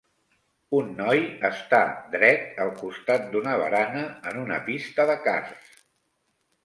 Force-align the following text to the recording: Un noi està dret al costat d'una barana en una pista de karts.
Un 0.77 0.87
noi 1.01 1.19
està 1.49 1.81
dret 2.15 2.57
al 2.65 2.73
costat 2.79 3.29
d'una 3.35 3.55
barana 3.65 4.01
en 4.33 4.41
una 4.45 4.59
pista 4.71 5.07
de 5.11 5.19
karts. 5.29 5.81